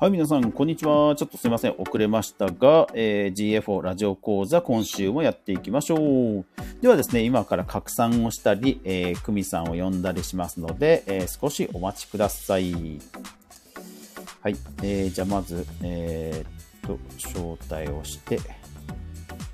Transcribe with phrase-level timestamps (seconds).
[0.00, 1.14] はい、皆さん、こんにちは。
[1.14, 1.74] ちょっとすいません。
[1.76, 6.46] 遅れましたが、えー GFO ラジオ講座、今週もやっていきましょう。
[6.80, 12.72] ではですね、今から拡散をしたり、えー、久美さんを呼んだりしますので、えー少しお待ちください。
[12.72, 18.40] はい、えーじゃあまず、えーっと、招待をして、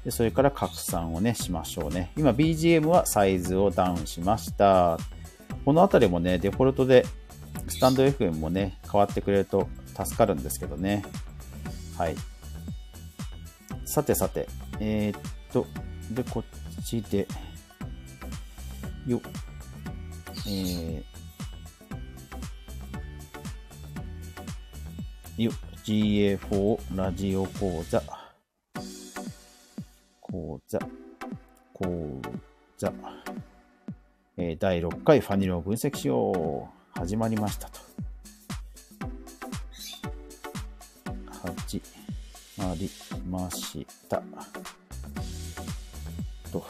[0.04, 2.12] でそれから拡散をね、しましょうね。
[2.16, 4.96] 今 BGM はサイズをダウンしました。
[5.64, 7.04] このあたりもね、デフォルトで
[7.66, 9.68] スタンド FM もね、変わってくれると
[10.04, 11.02] 助かるんですけどね。
[11.96, 12.16] はい。
[13.86, 14.46] さてさて、
[14.78, 15.20] えーっ
[15.52, 15.66] と、
[16.10, 17.26] で、こっちで、
[19.06, 19.22] よ、
[20.46, 25.52] えー、よ、
[25.84, 28.02] GA4 ラジオ講座、
[30.20, 30.78] 講座、
[31.72, 32.20] 講
[32.76, 32.92] 座、
[34.36, 36.76] えー第6回ファニルを分析しよう。
[36.98, 38.05] 始まりましたと。
[41.42, 41.82] 始
[42.56, 42.90] まり
[43.28, 44.22] ました。
[46.50, 46.60] と。
[46.60, 46.66] は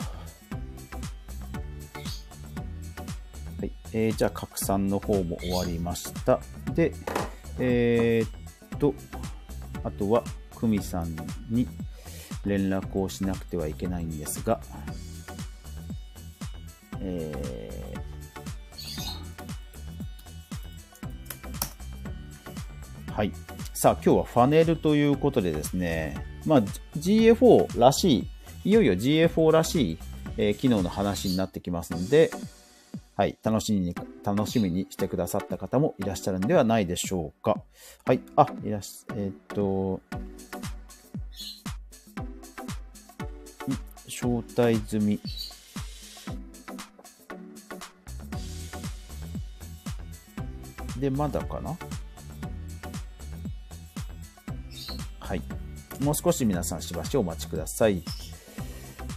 [3.65, 3.71] い。
[3.93, 6.41] えーじゃあ、拡散の方も終わりました。
[6.75, 6.93] で、
[7.59, 8.95] えーっと、
[9.85, 10.23] あとは、
[10.55, 11.17] 久美さん
[11.49, 11.67] に
[12.45, 14.61] 連絡をしなくてはいけないんですが、
[17.01, 23.33] えーはい。
[23.77, 26.63] さあ、今日はファネルということでですね、まあ、
[26.97, 28.21] GA4 らし
[28.65, 29.99] い、いよいよ GA4 らしい、
[30.39, 32.31] えー機能の話になってきますので、
[33.17, 37.63] はい、楽しみに、楽しみにしてくださった方もいらっしゃるんではないでしょうか。
[38.07, 40.01] はい、あ、いらっしゃ、えーっと、
[44.07, 45.21] 招待済み。
[50.99, 51.77] で、まだかな？
[55.27, 55.43] はい。
[56.01, 57.97] もう少し皆さんしばしお待ちください。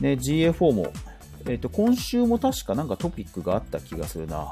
[0.01, 0.91] ね、GA4 も、
[1.45, 4.51] えっ、と、今週も確かなんかトピックがあった気がするな。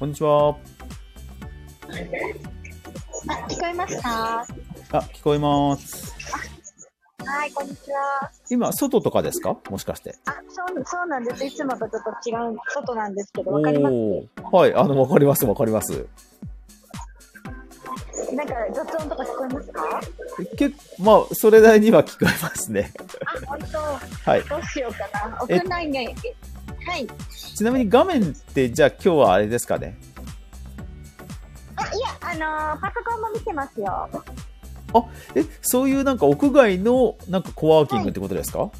[0.00, 0.48] こんにちは。
[0.48, 0.56] あ、
[3.48, 4.08] 聞こえました？
[4.08, 4.46] は
[4.90, 6.12] あ、聞こえます。
[7.46, 8.35] い、こんにちは。
[8.48, 9.56] 今、外とかですか？
[9.70, 10.14] もしかして。
[10.26, 11.44] あ、そう、そうなんです。
[11.44, 13.92] いつもとちょっと違う、外なんですけど、おわかります？
[13.94, 16.06] ーはい、あの、わかります、わかります。
[18.32, 20.00] なんか雑音とか聞こえますか？
[20.56, 22.92] けまあ、それなりには聞こえますね。
[23.24, 23.78] あ、本当。
[24.30, 24.42] はい。
[24.42, 25.44] どうしようかな。
[25.48, 26.04] え屋内に、え
[26.88, 27.06] はい。
[27.56, 29.96] ちなみに画面って、じゃあ今日はあれですかね？
[31.76, 34.08] あ、いや、あのーパソコンも見てますよ。
[35.34, 38.70] え、そういうなんか屋外のなんかコワーキングってことですか、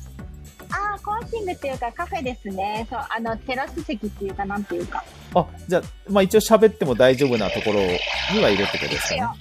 [0.71, 2.87] あ、コワーキングっていうかカフェですね。
[2.91, 5.05] そう、あの、テラス席っていうか、なんていうか。
[5.35, 9.21] あ、じゃあ、まあ一応喋っても大丈夫なところにはいるってことですかね？
[9.23, 9.35] は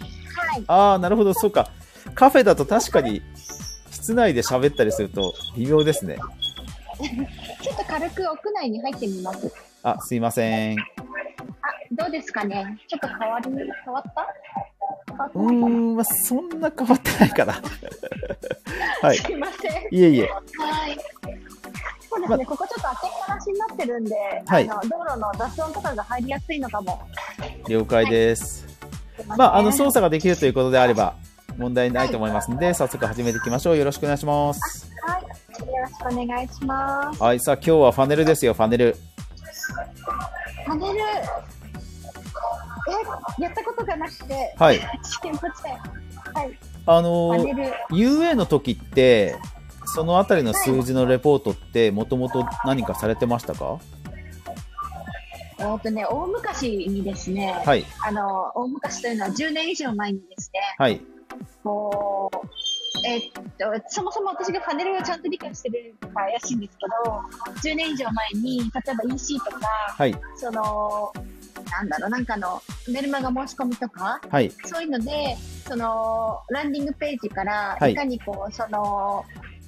[0.58, 0.64] い。
[0.68, 1.70] ああ、なるほど、そうか。
[2.14, 3.22] カフェだと確かに
[3.92, 6.18] 室内で喋ったりすると微妙ですね。
[7.62, 9.52] ちょっと軽く屋内に入ってみます。
[9.84, 10.80] あ、すいません。
[10.80, 10.84] あ、
[11.92, 12.78] どうですかね？
[12.88, 13.50] ちょっと変わり、
[13.84, 14.28] 変わった？
[15.34, 15.52] う。
[15.52, 17.54] ん、まあそんな変わってないかな。
[19.02, 19.18] はい。
[19.18, 19.72] すいません。
[19.92, 20.30] いえいえ。
[20.30, 20.98] はい。
[22.10, 24.16] そうですね、ここちょっと開けっぱなしになってるんで、
[24.46, 27.00] はいあの道路の雑音とかが入りやすいのかも。
[27.68, 28.62] 了解です。
[28.62, 31.16] すいまあ、あの、操作ができるということであれば、
[31.58, 33.78] 問題ないと思いますので、早速始めていきましょう。
[33.78, 34.90] よろしくお願いします。
[35.06, 35.22] はい。
[35.22, 35.28] よ
[35.82, 37.22] ろしくお願いします。
[37.22, 38.96] はい、さあ、今日はファネルですよ、ファネル。
[40.66, 41.00] パネル。
[42.88, 44.56] え、やったことがなくて。
[44.58, 44.80] はい。
[45.04, 45.74] すいません。
[46.34, 46.60] はい。
[46.86, 47.36] あの。
[47.90, 49.36] UA の時って、
[49.86, 53.80] そのあたりの数字のレポートって、もともと何かされてましたか？
[55.58, 57.86] えっ、とね、大昔にですね、はい。
[58.06, 61.02] あの、大昔というのは10年以上前にですね、はい。
[61.64, 63.40] こう、えっと、
[63.88, 67.22] そもそも私がパネルをちゃんと理解してるか怪しいんですけど、
[67.72, 69.68] 10年以上前に、例えば EC とか、
[69.98, 70.16] はい。
[70.36, 71.14] その、
[71.72, 74.52] なんだろう、なんかのメルマガ申し込みとか、はい。
[74.66, 75.36] そういうので、
[75.68, 79.24] その、ランディングページから、はいいかにこう、その、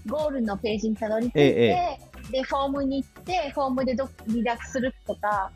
[0.07, 1.99] ゴールのページにたどり着いて、え
[2.31, 5.51] で、フォームに行って、フォームでど離脱するとか、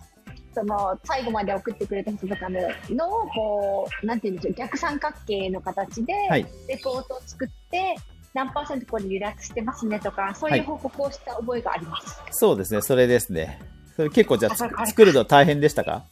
[0.53, 2.59] その、最後まで送ってくれた人とかの
[2.89, 6.45] のを、こう、なんていうんでしょう、逆三角形の形で、はい。
[6.67, 7.95] レポートを作って、
[8.33, 12.21] 何パーセントこれ離脱してますねとか、そうはいいう報告をした覚えがあります。
[12.31, 13.59] そうですね、それですね。
[13.95, 16.03] それ結構じゃあ作るの大変でしたか？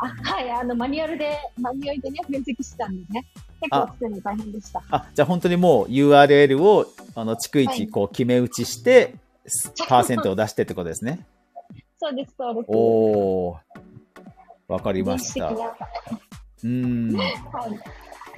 [0.00, 3.26] あ、はい、あの、マニュアルで、マニュアルでね、分析してたんでね、
[3.60, 4.82] 結構作るの大変でした。
[4.90, 9.14] あ、じゃあ本当にもう URL を、ああの、逐一、こう、決め打ちして、
[9.88, 11.26] パーセントを出してってことですね。
[11.98, 12.64] そうです、そうです。
[12.68, 13.58] おー。
[14.68, 15.52] わかりました。
[16.64, 17.14] うん。
[17.14, 17.24] は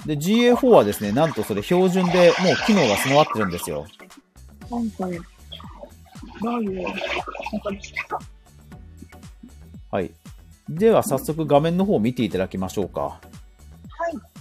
[0.03, 0.07] い。
[0.07, 3.85] で、GA4 はですね、なんとそれ標準でもう機能が備わってるんですよ。
[4.69, 5.07] なんか、
[6.41, 6.87] どういう
[9.91, 10.11] はい。
[10.69, 13.01] では、早速画面の方を見ていただきましょうか。
[13.01, 13.19] はい。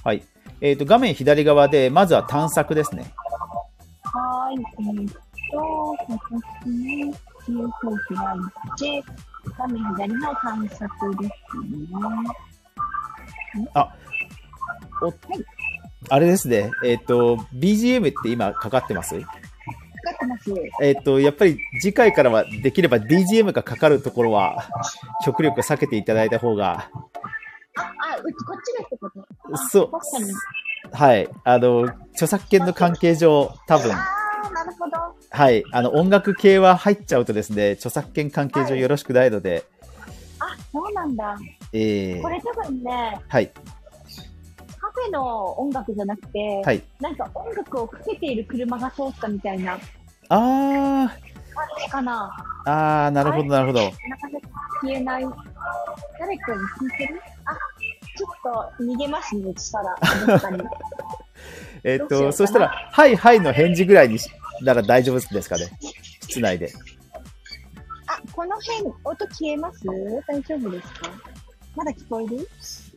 [0.05, 0.23] はい。
[0.61, 3.13] えっ、と、画面左側で、まずは探索ですね。
[4.05, 4.65] はーい。
[4.79, 5.15] えーっ
[5.51, 7.13] と、私に、
[7.47, 7.71] 9号
[8.09, 8.39] 機がい
[8.79, 9.03] て、
[9.59, 11.67] 画面左の探索ですね。
[15.03, 15.13] お
[16.09, 16.71] あれですね。
[16.85, 19.21] えっ、と、BGM って今かかってます？
[20.81, 24.69] えっ、と、やっぱり次回からはできれば BGM がかかるところは、
[25.25, 26.91] 極力避けていただいた方が、
[27.77, 29.21] あ、あ、うち、こっちでってこと？
[29.55, 29.91] あそう。
[30.95, 31.29] はい。
[31.45, 35.17] あの、著作権の関係上、多分、あー、なるほど。
[35.31, 35.65] はい。
[35.73, 39.65] あの、音楽系は入っちゃうとですね、著作権関係上よろしくないので、
[40.39, 41.39] あ、そうなんだ。
[41.73, 43.49] えーこ、れ多分ね、はい。
[43.49, 46.83] カフェの音楽じゃなくて、はい。
[47.01, 49.79] なんか音楽をかけている車が通ったみたいな
[50.35, 51.09] あ
[51.55, 52.31] 感じかな？
[52.67, 53.81] ー、あー、なるほど、なるほど。
[53.85, 53.97] なか
[54.31, 54.49] なか
[54.81, 55.25] 消えない？
[56.19, 57.21] 誰かに聞いてる？
[57.45, 57.55] あ、
[58.17, 59.95] ちょっと逃げますね、そしたら。
[61.85, 64.31] えっ、と、そしたら、はい、はいの返事ぐらいにし
[64.63, 65.67] なら大丈夫ですかね？
[66.29, 66.71] 室内で。
[68.07, 69.81] あ、この辺、音消えます？
[70.29, 71.11] 大丈夫ですか？
[71.77, 72.49] まだ聞こえる？
[72.61, 72.97] す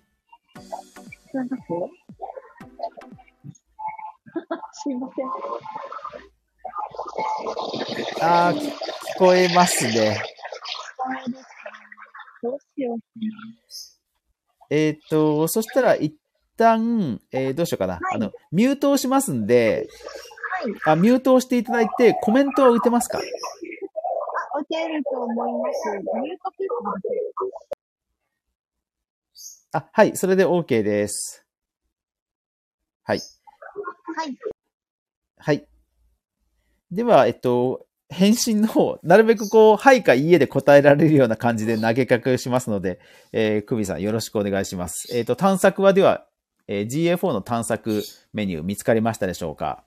[4.91, 5.25] いません。
[8.21, 8.71] あー、聞
[9.17, 10.21] こえますね。
[14.69, 16.15] えっ、と、そしたら一
[16.57, 17.95] 旦、えーどうしようかな。
[17.95, 19.87] いあの、ミュートをしますんで、
[20.85, 20.91] な。
[20.91, 20.97] はい。
[20.97, 23.19] あ、ミュートをしていただいて、コメントは打てますか？
[23.19, 23.21] あ、
[24.59, 25.89] 打てると思います。
[25.89, 26.67] ミュートピッ
[29.73, 31.45] あ、はい、それで OK です。
[33.03, 33.19] はい。
[34.15, 34.37] はい。
[35.37, 35.67] はい。
[36.91, 42.99] では、えっと、返信の方、なるべくこう、はいかいいえで答えられるような感じで投げかけしますので、
[43.31, 45.07] えー、クビさんよろしくお願いします。
[45.15, 46.25] えっ、と、探索はでは、
[46.67, 48.03] えー GA4 の探索
[48.33, 49.83] メニュー見つかりましたでしょうか？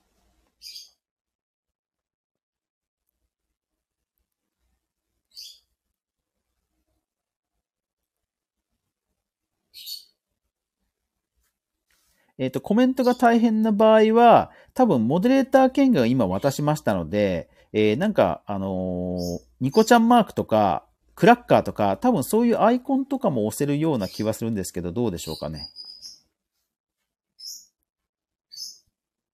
[12.39, 20.87] えっ、と、コメントが大変な場合は、多分、モデレーター権限を今渡しましたので、えーなんか、あのーニコちゃんマークとか、
[21.17, 25.69] クラッカーとか、多分そういうアイコンとかも押せるような気はするんですけど、どうでしょうかね。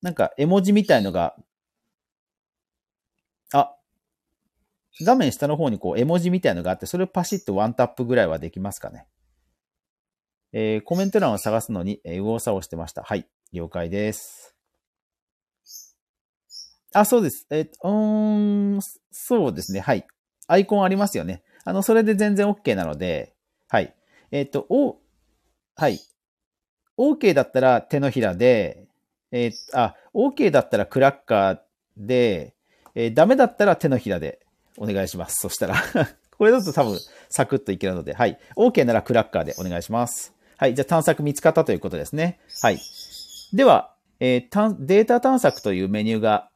[0.00, 1.36] なんか、絵文字みたいのが、
[3.52, 3.76] あ、
[5.02, 9.06] 画面下の方にこう、絵文字みたいのがあって、それをパシッとワンタップぐらいはできますかね。
[10.54, 13.02] えーコメント欄を探すのに、えー右往左往してました。
[13.02, 13.28] はい。
[13.52, 14.53] 了解です。
[16.94, 17.46] あ、そうです。
[17.50, 18.80] えーうーん、
[19.10, 19.80] そうですね。
[19.80, 20.06] はい。
[20.46, 21.42] アイコンありますよね。
[21.64, 23.34] あの、それで全然 OK なので、
[23.68, 23.94] はい。
[24.30, 24.98] えっ、と、お、
[25.76, 25.98] はい。
[26.96, 28.86] OK だったら手のひらで、
[29.32, 31.58] えーあ、OK だったらクラッカー
[31.96, 32.54] で、
[32.94, 34.38] えーダメだったら手のひらで
[34.78, 35.36] お願いします。
[35.40, 35.74] そしたら。
[36.38, 36.98] これだと多分
[37.30, 38.38] サクッといけるので、はい。
[38.56, 40.32] OK ならクラッカーでお願いします。
[40.56, 40.74] はい。
[40.74, 42.38] じゃあ探索見つかったということですね。
[42.62, 42.78] はい。
[43.52, 46.50] では、えーデータ探索というメニューが、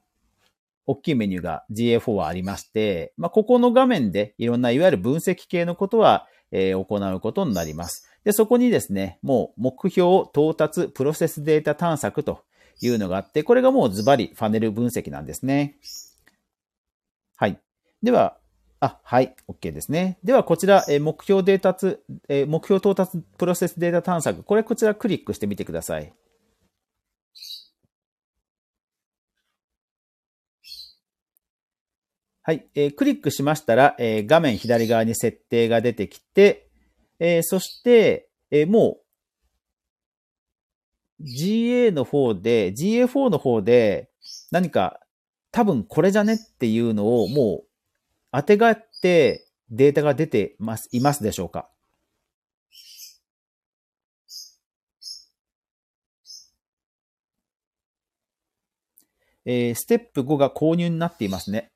[0.88, 8.08] 大きいメニューが GA4 はありまして、まあ、ここの画面でいろんないわゆる分析系のことは、えー行うことになります。
[8.24, 12.42] で、そこにですね、もう目標到達プロセスデータ探索と
[12.80, 15.76] いうのがあって、これがもうズバリファネル分析なんですね。
[17.36, 17.60] はい。
[18.02, 18.38] では、
[18.80, 20.18] あ、はい、OK ですね。
[20.24, 26.14] では、こちら、え目標データつ、え目標到達プロセスデータ探索、これこちらクリックしてみてください。
[32.48, 36.70] はい、えークリックしましたら、えー画面左側に設定が出てきて、
[37.20, 39.00] えーそして、えーも
[41.20, 44.08] う、GA の方で、GA4 の方で、
[44.50, 44.98] 何か、
[45.52, 47.66] 多分これじゃねっていうのをもう
[48.32, 51.68] 当てがってデータが出てます、いますでしょうか
[59.44, 61.72] えーステップ5が購入になっていますね。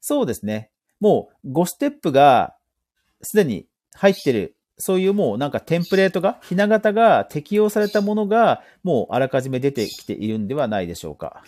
[0.00, 0.70] そうですね。
[1.00, 2.56] もう5ステップが
[3.22, 11.42] すでに入ってる、そういうもうなんかテンプレートが、ひな型が適用されたものが、もうあらかじめ出てきているんではないでしょうか。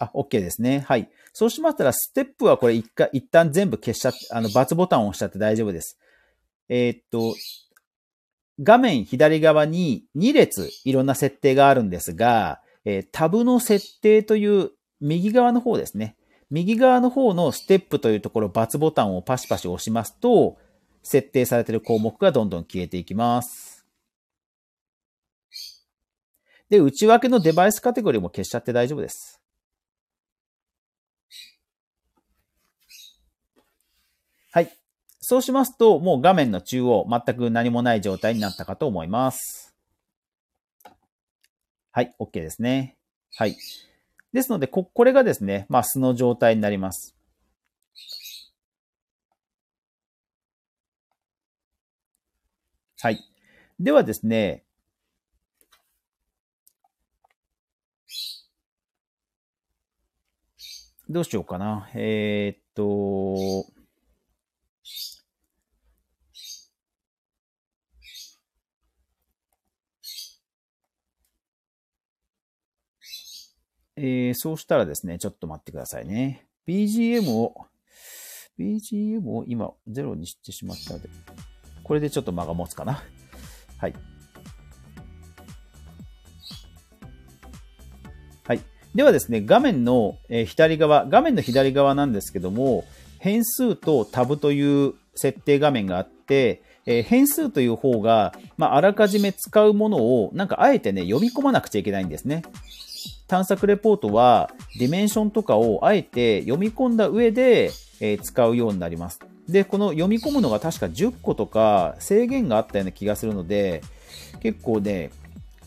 [0.00, 0.80] あ、OK ですね。
[0.80, 1.08] はい。
[1.32, 5.98] そうしましたら、ステップはこれ一回、一旦全部消しちゃって、あの、×ボタンを押しちゃって大丈夫です。
[6.68, 7.34] えー、っと、
[8.60, 16.16] 画面左側に2列いろんな設定があるんですが、えー、タブの設定という右側の方ですね。
[16.50, 20.58] 右側の方のステップというところ、×ボタンをパシパシ押しますと、
[21.02, 23.86] 設定されている項目がどんどん消えていきます。
[26.68, 29.40] で、内訳のデバイスカテゴリーも消しちゃって大丈夫です。
[34.52, 34.81] はい。
[35.24, 39.72] そうしますと、もう画面の中央、全く何もない状態になったかと思います。
[41.92, 42.96] はい、OK ですね。
[43.36, 43.56] はい。
[44.32, 47.14] ですので、こ、これがですね、まあ、素の状態になります。
[53.00, 53.20] はい。
[53.78, 54.64] ではですね、
[61.08, 61.88] どうしようかな。
[61.94, 63.81] えー、っと、
[74.04, 76.44] えー、そうしたらですね、ちょっと待ってくださいね。
[76.66, 77.54] BGM を、
[78.58, 81.08] BGM を今0にしてしまったので、
[81.84, 83.04] これでちょっと間が持つかな。
[83.78, 83.94] はい。
[88.42, 88.60] はい。
[88.92, 92.84] ではですね、画面の左側、画面の左側なんですけども、
[93.20, 102.42] 変数とタブという設定画面があって、え変数という方が、まあ、あらかじめ使うものを、なんかあえてね、読み込まなくちゃいけないんですね。
[103.32, 109.20] 探索レポートはディメンションとかをあえて読み込んだ上で、え使うようになります。
[109.48, 113.80] で、この読み込むのが確か10個とか制限があったような気がするので、
[114.40, 115.12] 結構ね、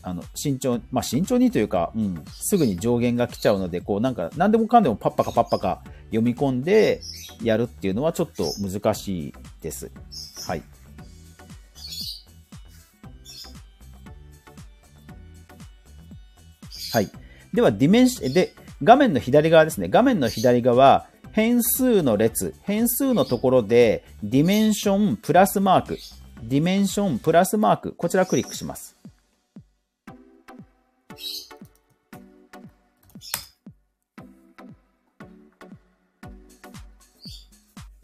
[0.02, 7.00] あの、慎重、まあ、慎重にというか、うん、すぐに上限が来ちゃうので、こうなんか何でもかんでもパッパカパッパカ読み込んで
[7.42, 9.90] やるっていうのはちょっと難しいです。
[10.46, 10.62] はい。
[16.92, 17.25] はい。
[17.52, 19.88] では、ディメンシ、で、画面の左側ですね。
[19.88, 25.98] 画面の左側、変数の列、変数のところで、ディメンションプラスマーク、
[26.42, 28.96] ディメンションプラスマーク、こちらクリックします。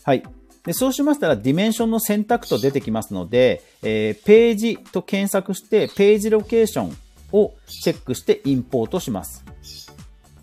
[0.04, 0.22] はい。
[0.64, 6.96] でそうしましたら、ディメンションの選択と出てきますので、えー、ページと検索して、ページロケーション
[7.32, 9.44] をチェックしてインポートします。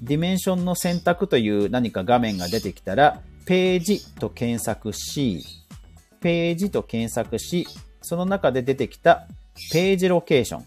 [0.01, 5.43] ディメンションの選択という何か画面が出てきたら、ページと検索し、
[6.21, 7.67] ページと検索し、
[8.01, 9.27] その中で出てきた
[9.71, 10.65] ページロケーション、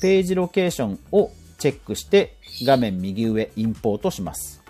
[0.00, 4.62] ページロケーションをチェックして画面右上インポートします。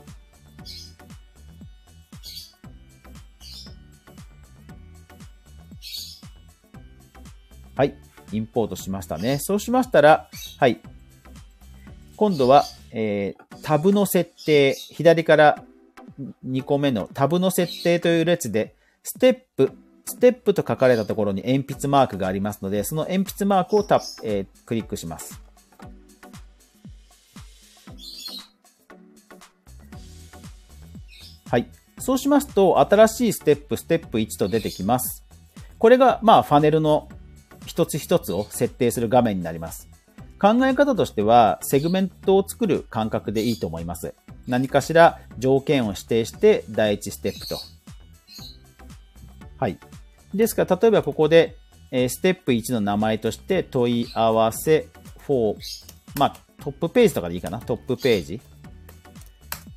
[7.77, 7.95] はい。
[8.33, 9.39] インポートしましたね。
[9.39, 10.81] そうしましたら、はい。
[12.17, 15.65] 今度は、えー、タブの設定、左から
[16.47, 19.73] 2個目のタブの設定という列で、ステップ、
[20.05, 25.41] ステップと書かれたところに鉛筆マークがありますので、その鉛筆マークをタップ、えー、クリックします。
[31.51, 31.67] はい。
[31.99, 35.25] そうしますと、新しいステップ、ステップ1と出てきます。
[35.79, 37.09] これが、まあ、ファネルの
[37.71, 39.89] 一つ一つを設定する画面になります。
[40.41, 44.13] 考え方としては、セグメントを作る感覚でいいと思います。
[44.49, 47.59] 何かしら条件を指定して第一ステップと。
[49.57, 49.79] はい。
[50.35, 51.57] ですから、例えばここで、
[51.93, 54.89] えステップ1の名前として問い合わせ
[55.29, 55.55] 4、
[56.19, 57.61] まあ、トップページとかでいいかな。
[57.61, 58.41] トップページ。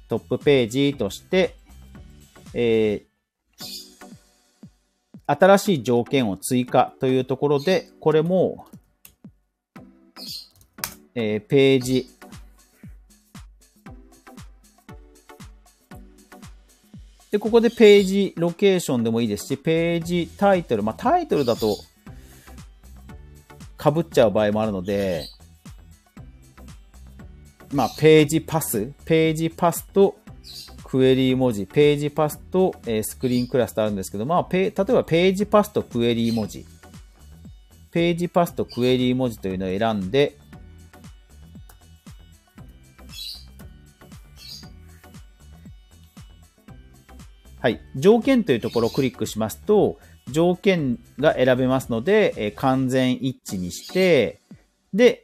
[0.09, 1.57] トップページとして、
[2.55, 3.03] え、
[5.25, 8.67] 新しい条件を追加というところで、これも、
[11.15, 12.07] えー、ページ、
[17.31, 21.77] で、ここでページロケーションでもいいですし、ページタイトル、まあ、タイトルだと
[23.81, 25.25] 被っちゃう場合もあるので、
[27.71, 30.15] まあ、ページパス、ページパスと
[30.93, 36.67] クエリー文字、ページパスと、えー、スクリーンクラスとあるんですけど、まあ、例えばページパスとクエリー文字、
[37.89, 40.37] ページパスとクエリー文字というのを選んで、
[47.59, 47.81] はい。
[47.95, 49.97] 条件というところをクリックしますと、
[50.29, 54.41] 条件が選べますので、えー、完全一致にして、
[54.93, 55.22] で、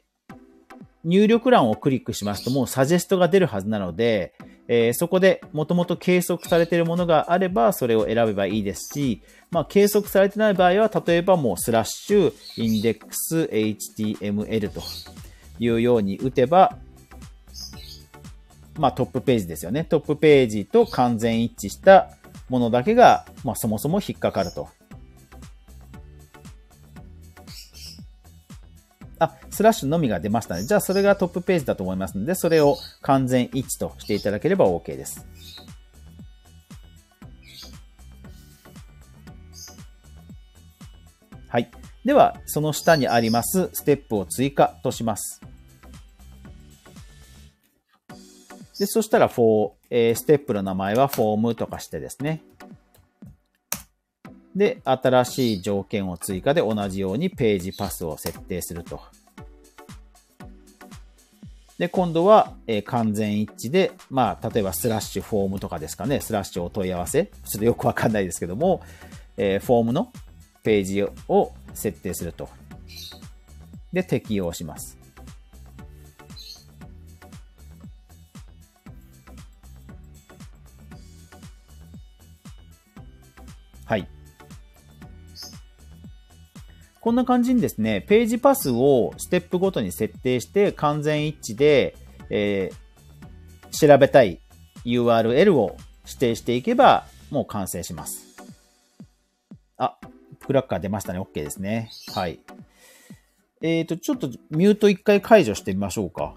[1.04, 4.34] 入力欄をクリックしますと、もうサジェストが出るはずなので、
[4.68, 14.82] えーそこでもともと計測されているものがあれば、それを選べばいいですし、まあ、計測されてない場合は、例えばもうスラッシュ、インデックス、HTML と
[15.60, 16.78] いうように打てば、
[18.78, 19.84] まあ、トップページですよね。
[19.84, 22.12] トップページと完全一致した
[22.50, 24.70] ものだけが、まあ、そもそも引っかかると。
[29.20, 30.64] あ、スラッシュのみが出ましたね。
[30.64, 35.26] じゃあ、それがトップページだと思いますので、それを完全一致としていただければ OK です。
[41.50, 41.70] はい。
[42.06, 45.42] では、その下にありますステップを追加とします。
[48.80, 52.42] で、そしたら、フォー、えーステップの名前はフォームとかしてですね。
[54.56, 59.02] で、新しい条件を追加で同じようにページパスを設定すると。
[61.78, 67.26] で、今度は、えー完全一致で、まあ、例えばスラッシュフォームとかですかね、スラッシュお問い合わせ。
[67.26, 68.82] ちょっとよくわかんないですけども、
[69.38, 70.12] えーフォームの
[70.64, 72.50] ページを設定すると。
[73.94, 74.99] で、適用します。
[87.02, 91.96] こんな感じにですね、ページパスをステップごとに設定して完全一致で、
[92.30, 92.90] えー
[93.72, 94.42] 調べたい
[94.86, 98.26] URL を指定していけばもう完成します。
[99.78, 99.98] あ、
[100.46, 101.20] クラッカー出ましたね。
[101.20, 101.90] OK ですね。
[102.14, 102.40] はい。
[103.62, 106.34] えっ、と、ちょっとミュート一回解除してみましょうか。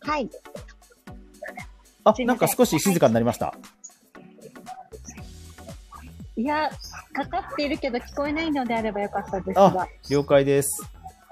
[0.00, 0.30] はい。
[2.04, 3.54] あ、なんか少し静かになりました。
[6.38, 6.70] いや、
[7.12, 10.80] かかっているけど聞こえないのであればよかったですあが。、了解です。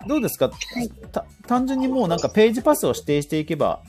[0.04, 0.50] どうですか、
[0.82, 3.80] いた単純にもうなんかページパスを指定していけば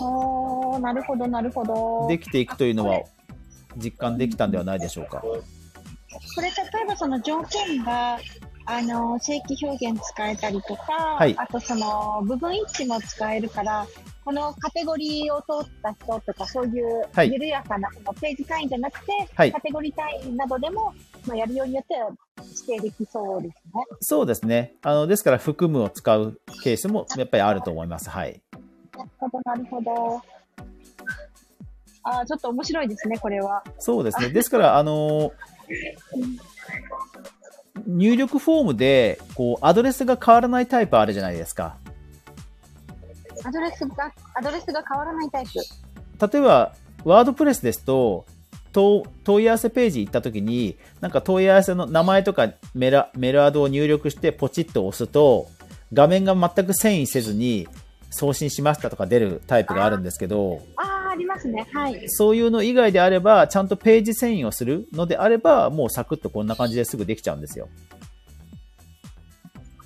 [0.00, 2.06] おー、なるほど、なるほど。
[2.08, 3.00] できていくというのは
[3.76, 5.18] 実感できたんではないでしょうか？
[5.18, 5.42] こ
[6.40, 6.52] れ、例
[6.84, 8.18] えばその条件が、
[8.66, 13.84] あの、正規表現使えたりとか、はいあとその部分一致も使えるから、
[14.24, 20.94] このカテゴリーを通った人とか、そういうはい緩やかな、そのページ単位じゃなくて、はいカテゴリー単位などでも、
[21.26, 22.10] まあ、やるようによっては
[22.66, 23.84] 指定できそうですね。
[24.00, 24.74] そうですね。
[24.82, 28.08] あの、ですから含むを使うケースもやっぱりあると思います。
[28.08, 28.40] はい。
[28.96, 30.22] なるほど、なるほど。
[32.06, 33.62] あーちょっと面白いですね、これは。
[33.78, 34.28] そうですね。
[34.30, 35.32] ですから、あの
[37.86, 41.76] 入力フォームで、こう、アドレスが変わらないタイプあるじゃないですか。
[43.44, 45.52] アドレスが、アドレスが変わらないタイプ。
[46.32, 48.24] 例えば、ワードプレスですと、
[48.72, 55.48] 問問い合わせページ行った時に、なんか問い合わせの名前とかメラメールアドを入力してポチッと押すと、
[55.92, 57.68] 画面が全く遷移せずに
[58.10, 61.66] 送信しましたとか出るタイプがあるんですけど、ああ、ありますね。
[61.72, 62.02] はい。
[62.08, 67.68] そういうの以外であれば、ちゃんとページ遷移をするのであれば、もうサクッとこんな感じですぐできちゃうんですよ。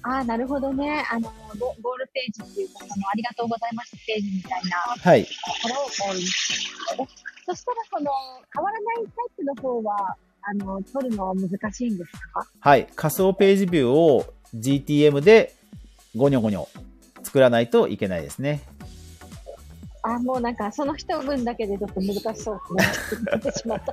[0.08, 1.04] ああ、なるほどね。
[1.10, 5.24] あの、ゴゴールページっていうか、その、ありがとうございますページみたいなはい。
[5.24, 5.30] と
[5.62, 8.10] ころをそしたら、その、
[8.54, 12.46] 変わらないタイプの方は、あの、取るのは難しいんですか？
[12.60, 12.86] はい。
[12.94, 15.54] 仮想ページビューを GTM で
[16.16, 16.66] ゴニョゴニョ
[17.22, 18.62] 作らないといけないですね。
[20.04, 23.22] あーもうなんか、その一文だけでちょっと難しそうですね。
[23.32, 23.92] 言ってしまった。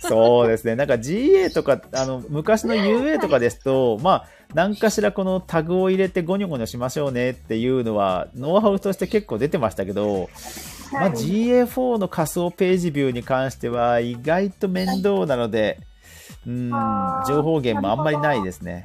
[0.08, 0.76] そうですね。
[0.76, 10.28] なんか GA とか、あの、昔の UA とかですと、まあ、何かしらこのタグを入れてゴニョゴニョしましょうねっていうのは、ノウハウとして結構出てましたけど、
[10.92, 15.78] まあ、はい GA4 の仮想ページビューに関しては意外と面倒なので、
[16.46, 16.70] うん
[17.26, 18.84] 情報源もあんまりないですね。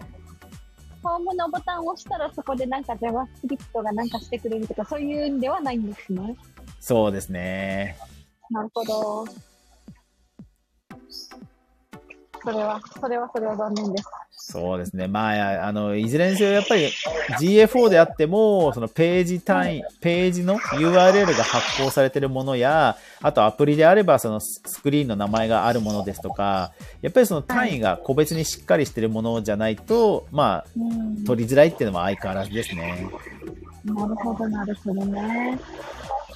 [1.02, 6.36] フォームのボタンを押したら、そこでなんか JavaScript がなんかしてくれるとか、そういうんではないんですね。
[6.80, 7.98] そうですね。
[8.50, 9.26] なるほど。
[12.44, 14.10] それは、それはそれは残念です。
[14.50, 15.10] そうですね。
[15.10, 16.88] まあ、あの、いずれにせよやっぱり
[17.38, 33.06] GA4 であっても、そのページ単位、ページの URL が発行されているものや、あとアプリであればそのスクリーンの名前があるものですとか、やっぱりその単位が個別にしっかりしているものじゃないと、まあ、うん取りづらいっていうのも相変わらずですね。
[33.84, 35.60] なるほど、なるほどね。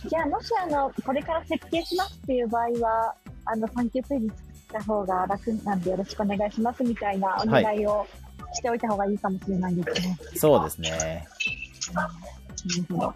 [0.09, 8.05] じゃあ、もしあの、これから設計しますっていう場合は、あの、サンキューページ作った方が楽なんでよろしくお願いしますみたいなお願いを
[8.53, 10.17] しておいた方がいいかもしれないですね。
[10.35, 11.27] そうですね。
[11.93, 12.09] なる
[12.89, 13.13] ほど。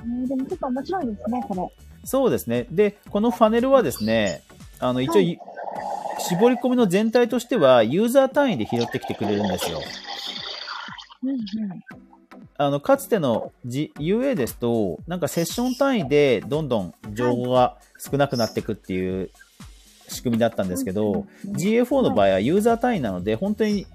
[0.00, 1.84] えーでもちょっと面白いですね、これ。
[2.04, 2.66] そうですね。
[2.70, 4.42] で、このファネルはですね、
[4.78, 5.38] あの、一応、はい
[6.20, 9.80] 絞り込みの全体としては、ユーザー単位で拾ってきてくれるんですよ。
[11.22, 11.38] うんうん。
[12.56, 19.30] あの、かつての、G、UA ですと、なんかセッション単位でどんどん情報が少なくなっていくっていう
[20.08, 23.86] 仕組みだったんですけど、GA4 の場合はユーザー単位なので、本当に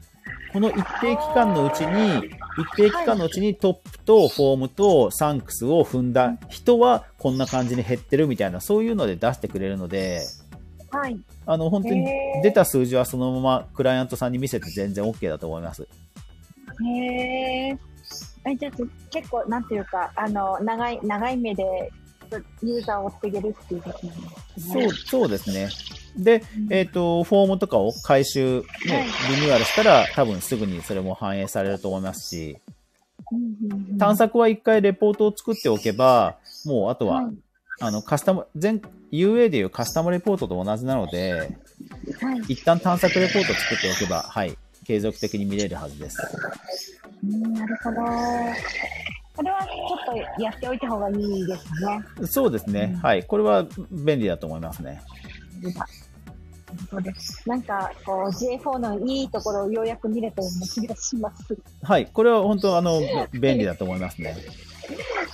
[0.53, 10.21] この一定期間のうちに、一定期間のうちにトップとフォームとサンクスを踏んだ人はこんな感じに減ってるみたいな、そういうので出してくれるので、
[10.91, 11.19] はい。
[11.45, 12.05] あの、本当に
[12.41, 15.87] 出た数字はそのままクライアントさんに見せて全然 OK だと思います。
[16.85, 17.77] へえ。
[18.57, 18.71] じゃ
[19.09, 21.91] 結構、なんていうか、あの、長い、長い目で
[22.63, 24.25] ユーザーを追っていけるっていうことなんで
[24.57, 24.83] すね。
[24.83, 25.69] そう、そうですね。
[26.17, 28.65] で、えっ、ー、と、フォームとかを回収、ね、
[29.29, 32.57] リニューアルしたら、多分すぐにそれも反映されると思いますし、
[33.97, 37.33] 探索は一回レポートを作っておけば、もうあとは、はい、
[37.81, 41.57] あの、カスタム、全、UA でいうカスタムレポートと同じなので、はい、
[42.47, 46.17] 一旦探索レポート作っておけば、はい、継続的に見れるはずです。
[47.23, 48.01] なるほど。
[49.35, 51.65] これはちょっとやっておいた方がいいです
[52.21, 52.27] ね。
[52.27, 52.91] そうですね。
[52.95, 53.23] うん、はい。
[53.23, 55.01] これは便利だと思いますね。
[56.89, 57.47] そうです。
[57.47, 61.57] なんか、こう、J4 のいいところをようやく見れたような気がします。
[61.83, 62.07] はい。
[62.07, 63.01] これは本当、あの、
[63.33, 64.35] 便利だと思いますね。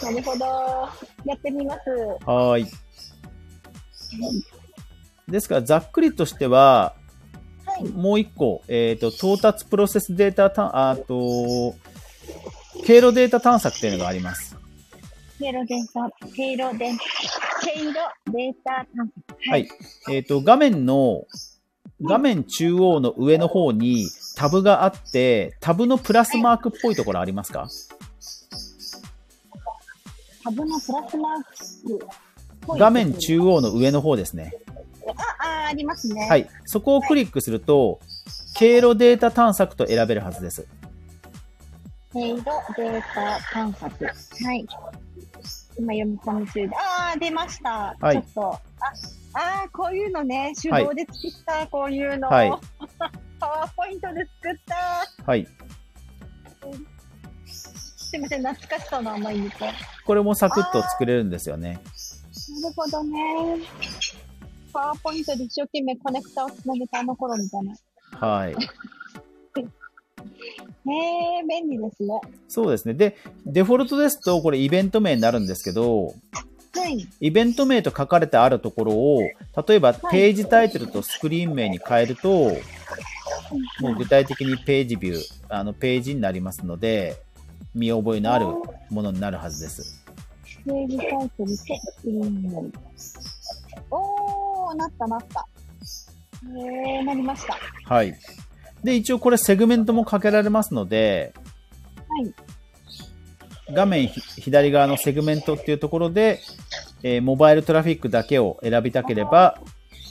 [0.02, 0.46] なるほど。
[1.26, 1.80] やってみます。
[2.26, 2.66] はい。
[5.28, 6.96] ですから、ざっくりとしては、
[7.66, 11.76] はい、もう一個、えっ、ー、と、到達プロセスデータた、あと、
[12.92, 14.58] 経路データ探索というのがあります。
[15.40, 17.94] 経路データ、経路データ、経路
[18.34, 19.50] データ探索。
[19.50, 19.70] はい。
[20.10, 21.24] えっ、ー、と、画面の、
[22.04, 27.70] 画面中央の上の方にタブがあって、タブのプラスマークっぽいところありますか？
[30.44, 31.44] タブのプラスマー
[31.88, 34.54] ク画面中央の上の方ですね。
[35.40, 36.28] あ、あ、ありますね。
[36.28, 36.50] はい。
[36.66, 38.02] そこをクリックすると、
[38.58, 40.68] 経路データ探索と選べるはずです。
[42.14, 42.44] 経路
[42.76, 44.06] データ探索。
[44.06, 44.12] は
[44.54, 44.68] い。
[45.78, 46.70] 今読み込み中で。
[46.76, 47.96] ああ、出ました。
[48.00, 48.42] はい、ちょっと。
[48.52, 52.28] あ、あこういうのね、手動で作った、はい、こういうの。
[52.28, 52.52] はい、
[53.40, 55.26] パワーポイントで作った。
[55.26, 55.48] はい。
[57.46, 59.58] すみません、懐かしさの甘いんです
[60.06, 61.80] これもサクッと作れるんですよね。
[62.62, 63.20] なるほどね。
[64.74, 67.76] パワーポイントで一生懸命コネクタをつなげたあの頃みたいな。
[68.28, 68.56] はい。
[70.22, 72.20] へえ、便利ですね。
[72.48, 72.94] そうですね。
[72.94, 76.14] で、デフォルトですと、これイベント名になるんですけど、
[76.74, 79.22] はい、イベント名と書かれてあるところを、
[79.68, 82.62] 例えばページタイトルとスクリーン名に変えると、はい、
[83.82, 87.22] もう具体的にページビュー、あのページになりますので、
[87.76, 88.46] 見覚えのある
[88.90, 90.04] ものになるはずです。
[90.66, 92.72] ページタイトルとスクリーン名。
[93.90, 95.48] おー、なったなった。
[96.44, 97.58] へー、なりました。
[97.86, 98.16] はい。
[98.84, 101.34] で、一応これセグメントもかけられますので、
[102.08, 102.34] はい。
[103.74, 106.40] 画面左側のセグメントっていうところで、
[107.04, 109.62] えー、モバイルトラフィックだけを選びたければ、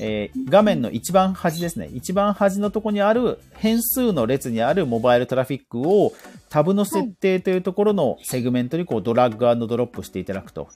[0.00, 1.90] えー、画面の一番端ですね。
[1.92, 6.12] 一番端のところにある変数の列にあるモバイルトラフィックを
[6.48, 10.68] タブの設定というところのセグメントにこうドラッグドロップしていただくと。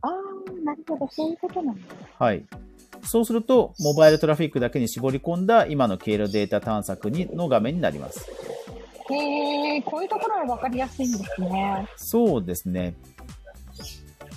[0.00, 0.12] ああ、
[0.64, 1.08] なるほど。
[1.12, 1.86] そういうことなんです
[2.18, 2.44] はい。
[3.02, 8.30] そうすると、モバイルトラフィックだけに絞り込んだ今の経路データ探索にの画面になります。
[9.10, 11.88] へえ、こういうところは分かりやすいんですね。
[11.96, 12.94] そうですね。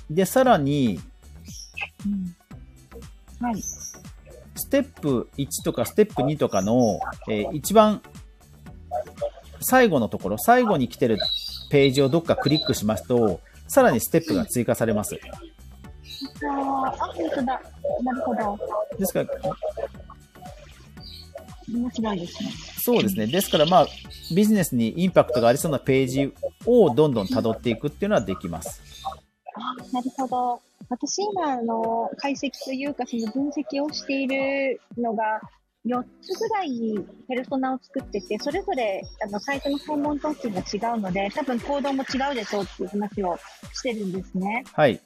[0.10, 1.00] で、さらに、
[2.06, 3.62] うん、はい。
[3.62, 8.02] ステップ1とかステップ2とかの、えー、一番
[9.62, 11.18] 最後のところ、最後に来てる
[11.70, 15.20] ページをどっかクリックしますと、さらにステップが追加されます。
[16.44, 17.62] あ、本当だ。
[18.04, 18.58] なるほど。
[18.98, 19.28] ですから、
[21.74, 22.50] 面白いですね。
[22.80, 23.28] そうですね。
[23.28, 23.88] ですから、まあ、
[24.36, 26.34] ビジネスにインパクトがありそうなページ
[26.66, 28.82] をどんどん辿っていくっていうのはできます。
[29.56, 30.62] あなるほど。
[30.90, 35.42] 私今、あの、解析というか、その分析をしているのが、
[35.86, 36.96] 4つぐらい
[37.28, 43.40] ペルソナを作ってて、それぞれあのサイトの訪問特徴が違うので、多分行動も違うでしょうっていう話を
[43.74, 44.64] してるんですね。
[44.74, 45.02] はい。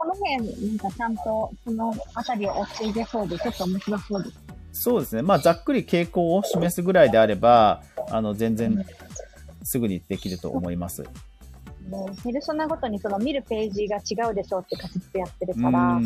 [0.00, 4.36] この辺、なんかちゃんとそのあたりを追っていけそうで、ちょっと面白そうです。
[4.72, 5.20] そうですね。
[5.20, 8.82] まあ、ざっくり傾向を示すぐらいであれば、あの、全然
[9.62, 11.04] すぐにできると思います。
[12.24, 16.00] ペルソナごとにその見るページが違うでしょうって仮説やってるから、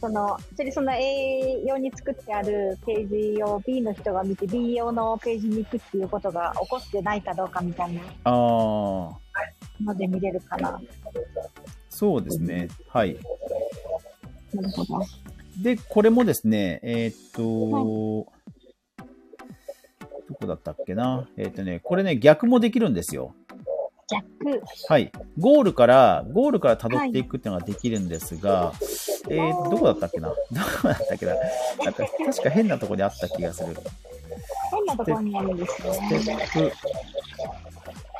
[0.00, 9.18] そのペルソナ A 用に作ってあるページを B の人が見て B 用のページに行くっていうことが起こってないかどうかみたいなの
[9.96, 10.78] で見れるかな。
[11.98, 12.68] そうですね。
[12.88, 13.16] はい。
[15.60, 19.04] で、これもですね、えー、っと、はい、
[20.28, 21.26] どこだったっけな？
[21.36, 23.34] えー、っとね、これね、逆もできるんですよ。
[24.06, 24.62] ジャック。
[24.88, 25.10] はい。
[25.40, 28.72] ゴールから、ゴールから辿っていくっていうのができるんですが、
[29.28, 30.28] えー、どこだったっけな？
[30.28, 30.34] ど
[30.80, 31.34] こだったっけな？
[31.34, 33.76] なんか確か変なところにあった気がする。
[34.70, 36.08] 変なところにあるんですスね。
[36.24, 36.72] テップ。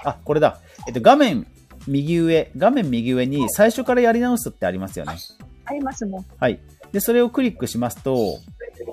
[0.03, 0.59] あ、これだ。
[0.89, 1.47] えっと、画面
[1.89, 5.17] 右上、画面右上に最初からやり直すってありますよね。
[5.65, 6.25] ありますね。
[6.39, 6.61] はい。
[6.93, 8.39] で、それをクリックしますと、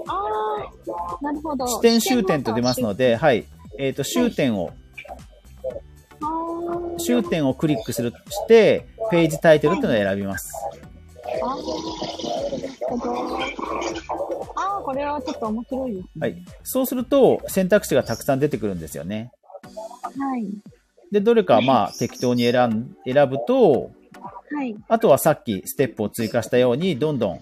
[0.08, 0.14] あ
[0.88, 1.68] あ、なるほど。
[1.68, 3.46] 視点終点と出ますので、はい。
[3.78, 4.72] えっ、と、終点を、
[6.22, 10.54] あー終点をクリックするして、ページタイトルっていうのを選びます。
[11.44, 16.10] あーなるほどあー、これはちょっと面白いですね。
[16.20, 16.46] はい。
[16.64, 19.32] そうすると、選択肢がたくさん出てくるんですよね。
[20.02, 20.48] はい。
[21.12, 23.92] で、どれかまあ適当に選ん選ぶと、
[24.52, 24.76] はい。
[24.88, 27.42] あとはさっきステップを追加したように、どんどん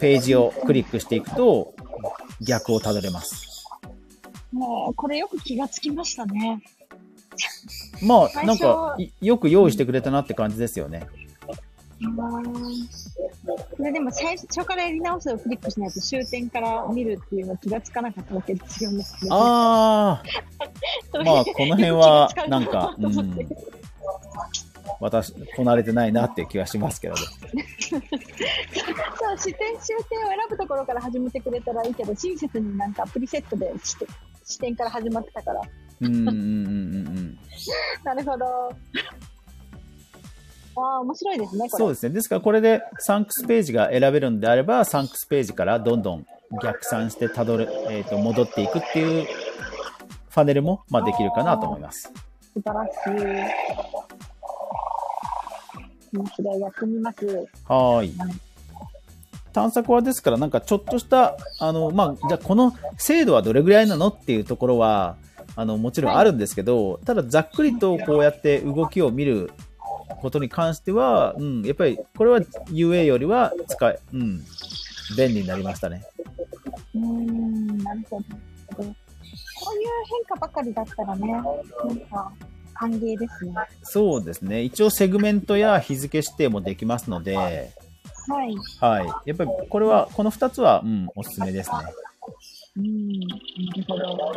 [0.00, 1.74] ページをクリックしていくと、
[2.40, 3.64] 逆をたどれます。
[4.52, 6.62] もう、これよく気がつきましたね。
[8.02, 11.06] まあ、なんか、いよく用意してくれたなって感じですよね。
[13.76, 19.04] これでも最初からやり直すをクリックしないと終点から見るっていうの気がつかなかったわけですよね。
[19.30, 20.22] あ
[21.12, 23.48] それ まあこの辺はなんかうん
[25.00, 27.20] 私、こなれてないなっていう気がしますけどね。
[27.90, 34.08] そう、視点、終点を選ぶところから始めてくれたらいいけど、親切になんかプリセットで視点
[34.44, 35.60] 視点から始まってたから。
[36.00, 36.40] うんうんうんうんう
[37.20, 37.38] ん。
[38.04, 38.72] なるほど。
[40.76, 41.68] ああ、面白いですね。
[41.68, 42.14] そうですね。
[42.14, 46.26] ですからこれでサンクスページが選べるんであれば、サンクスページからどんどん
[46.62, 49.26] 逆算してたどる、えっ、と、戻っていくっていう
[50.30, 52.12] ファネルも、まあ、できるかなと思います。
[52.52, 53.24] 素晴らしい。
[56.16, 57.26] 面白い、やってみます。
[57.26, 58.14] はーい。
[59.52, 65.16] 探索はですから、なんかちょっとした、あの、まあ、じゃあこの精度はどれぐらいなのっていうところは、
[65.56, 69.52] あの、もちろんあるんですけど、ただざっくりとこうやって動きを見る
[70.08, 74.44] ことに関しては、うん、やっぱりこれは UA よりは使い、うん、
[75.16, 76.04] 便利になりましたね。
[76.94, 78.24] うーん、なるほど。
[78.76, 78.92] こういう
[80.06, 81.42] 変化ばかりだったらね、なん
[82.10, 82.32] か、
[82.74, 83.54] 歓迎ですね。
[83.82, 84.62] そうですね。
[84.62, 87.70] 一応セグメントや日付指定もできますので、はい。
[88.80, 89.28] はい。
[89.28, 91.76] やっぱりこれは、この2つは、うん、おすすめですね。
[92.76, 93.36] うん、な
[93.76, 94.32] るほど。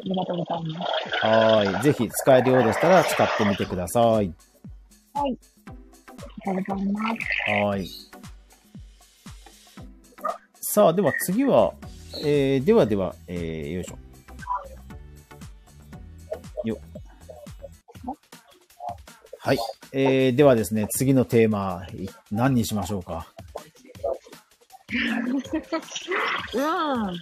[0.00, 1.26] ありがとうございます。
[1.26, 1.82] はい。
[1.82, 4.04] ぜひ使えるようでしたら使ってみてください。
[4.04, 4.32] はい。
[6.46, 7.00] ありがとうございま
[7.46, 7.50] す。
[7.66, 7.86] はい。
[10.62, 11.74] さあ、では次は、
[12.24, 13.98] えー、ではでは、えー、よいしょ。
[16.68, 16.78] よ。
[19.38, 19.58] はい。
[19.92, 23.26] えー、ではですね、次のテーマ、い何にしましょうか？
[26.54, 27.20] うん。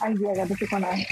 [0.00, 1.06] アイディアが出てこない。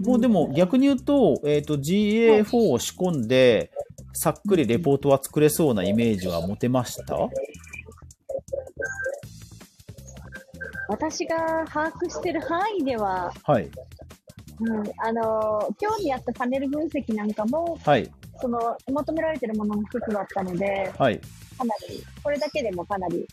[0.00, 3.70] もうでも逆に言うと、えっ、と、GA4 を仕込んで、
[4.12, 7.16] さっくりレポートは作れそうなイメージは持てました？
[10.88, 13.70] 私が把握してる範囲では、はい。
[14.60, 18.10] うん、あの、興味あったパネル分析なんかも、はい。
[18.40, 21.20] その、求められてるものの一つだったので、はい。
[21.58, 23.26] かなり、これだけでもかなり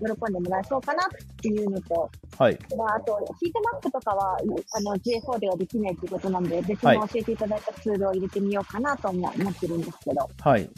[0.00, 2.58] 喜んでもらえそうかなっていうのと、はい。
[2.76, 10.70] まあ、あと、ヒートマップとかは、あの、J4 ではできないということなんで、別の教えていただいたツールを入れてみようかなと思思ってるんですけど、はい。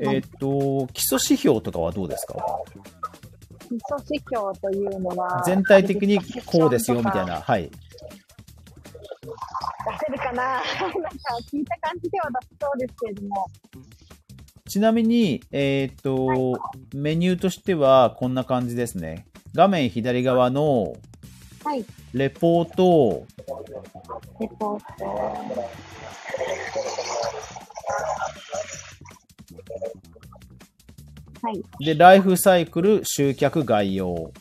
[0.00, 2.34] えっ、と、基礎指標とかはどうですか？
[3.68, 7.40] 基礎指標というのは、全体的にこうですよみたいな。
[7.40, 7.70] はい。
[7.70, 7.70] 出
[10.06, 10.42] せるかな？
[10.42, 10.62] なんか
[11.52, 13.46] 聞いた感じでは出せそうですけれども、
[14.68, 16.60] ちなみに、えっ、と、
[16.94, 19.26] メニューとしてはこんな感じですね。
[19.54, 20.94] 画面左側の
[21.64, 23.26] はい、レポート、
[24.38, 25.04] レポート。
[31.40, 31.50] は
[31.80, 34.32] い、で、ライフサイクル、集客、概要。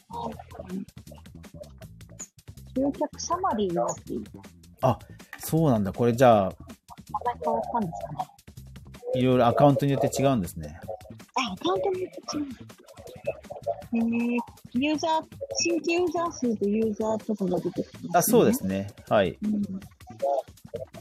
[2.75, 3.87] 集客サマリーの
[4.81, 4.99] あ、
[5.39, 5.93] そうなんだ。
[5.93, 6.53] これじゃあ、
[7.11, 8.37] また変わったんですかね。
[9.15, 10.80] いろいろアカウントによって違うんですね。
[11.36, 12.46] あ、アカウントによって違う。
[13.93, 14.38] えー、
[14.74, 15.24] ユーザー、
[15.60, 18.10] 新規ユーザー数とユーザーとかが出てきます、ね。
[18.15, 18.54] あ、そうで。
[18.54, 18.88] すね。
[19.10, 19.38] はい。
[19.41, 19.62] うん、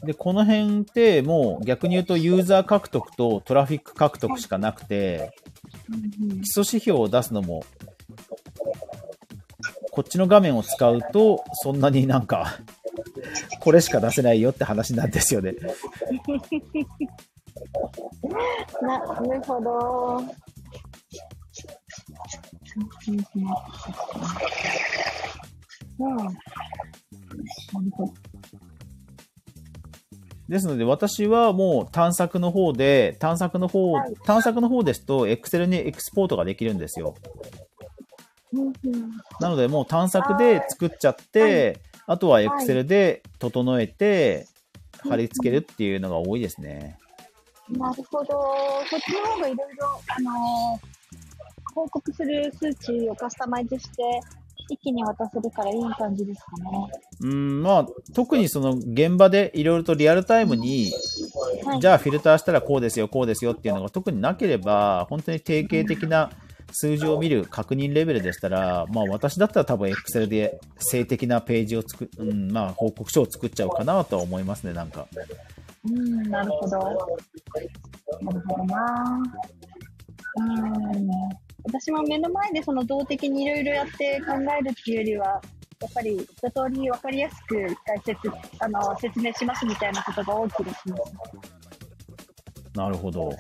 [0.07, 5.33] で、この辺ってもう逆に言うとユーザー獲得とトラフィック獲得しかなくて、
[6.43, 7.65] 基礎指標を出すのも、
[9.91, 12.59] こっちの画面を使うと、そんなになんか、
[13.61, 15.55] これしか出せないよって話なんですよね。
[18.83, 20.23] なるほど。
[30.49, 34.15] ですので、私はもう探索の方で、探索の方、はい。
[34.25, 37.15] 探索の方ですと、Excel にエクスポートができるんですよ。
[39.41, 44.47] なので、もう探索で作っちゃって、あとは Excel で整えて、
[45.09, 46.99] 貼り付けるっていうのが多いですね。
[47.71, 48.43] なるほど。
[48.89, 50.97] そっちの方がいろいろ、あのー
[51.77, 54.03] 報告する数値をカスタマイズして、
[54.71, 56.89] 一気に渡せるからいい感じですかね。
[57.21, 60.91] うん、まあ、特にその現場でいろいろとリアルタイムに、
[61.65, 61.81] はい。
[61.81, 66.31] じゃあフィルターしたらこうですよ、こうですよっていうのが特になければ、本当に定型的な
[66.73, 75.07] 数字を見る確認レベルでしたら、まあ私だったら多分 Excel で静的なページを作っ、うん、まあ報告書を作っちゃおうかなとは思いますね、なんか。
[75.89, 76.79] うん、なるほど。
[76.79, 79.23] なるほどな。
[80.37, 81.09] うん。
[81.65, 85.27] 私も目の前でその動的にいろいろやって考えるっていうよりは、
[85.81, 91.03] やっぱり一通り分かりやすく解説あの説明しますみたいなことが多い気がします。
[92.75, 93.33] なるほど。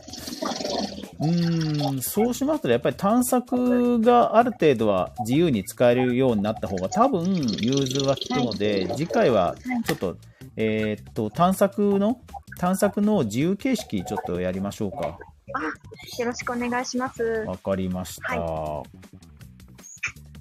[1.20, 9.54] うーん、そうしますと、やっぱり探索がある程度は自由に使えるようになった方が多分融通は効くので、次回は
[9.86, 10.16] ちょっと、
[10.56, 12.20] えーっと、探索の、
[12.58, 15.18] 探索の自由形式ちょっとやりましょうか。
[15.54, 15.62] あ、
[16.18, 17.22] よろしくお願いします。
[17.46, 18.34] わかりました。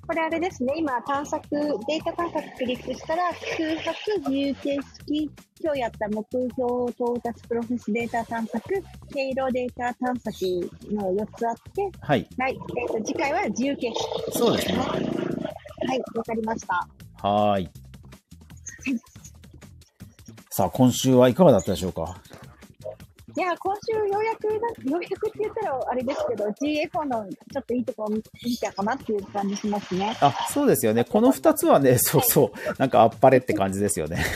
[0.08, 8.69] これあれですね、今探索、データ探索クリックしたら、空白、自由形式、今日やった目標到達プロセスデータ探索、
[9.12, 10.36] 経路データ探索
[10.93, 12.28] の4つあって、はい。
[12.38, 14.38] はい、えーと次回は自由形式。
[14.38, 14.78] そうですね。
[14.78, 16.88] はい、わかりました。
[17.28, 17.69] はーい。
[20.58, 22.15] さあ、今週はいかがだったでしょうか？
[23.38, 24.54] いや、今週ようやくな、
[24.89, 30.15] ようやくって言ったらあれですけど、GA4 のちょっといいところ見見たかなっていう感じしますね。
[30.22, 31.04] あ、そうですよね。
[31.04, 32.52] この2つはね、そうそう。
[32.78, 34.24] なんかあっぱれって感じですよね。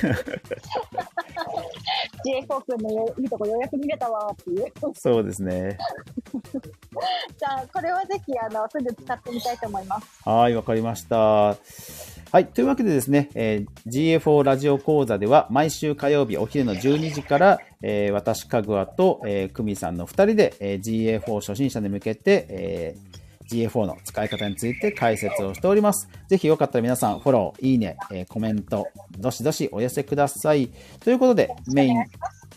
[2.27, 4.65] GA4 君のよいいとこようやく見れたわっていう。
[4.95, 5.77] そうですね。
[7.39, 10.08] じゃあ、これはぜひ、あの、すぐ使ってみたいと思います。
[10.27, 11.55] はい、わかりました。
[12.31, 12.47] はい。
[12.47, 26.07] というわけでですね、えー GA4 ラジオ講座では毎週火曜日お昼の12時から、えー私、かぐわと、えー、くみさんの2人で、えー GA4 初心者に向けて、えー GA4 の使い方について解説をしております。
[26.27, 28.85] ぜひよかったら皆さんフォロー、いいね、えーコメント、
[29.17, 30.69] どしどしお寄せください。
[30.99, 31.97] ということで、メイン、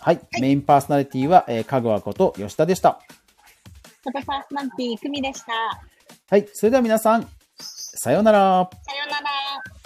[0.00, 3.00] はい、メインパーソナリティは、えーかぐわこと吉田でした。
[4.04, 5.52] パーソナリティ、久美でした。
[6.28, 6.46] はい。
[6.52, 7.26] それでは皆さん、
[7.94, 8.70] さようなら。
[8.84, 9.81] さようなら。